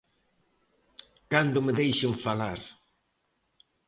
[1.31, 2.59] Cando me deixen falar.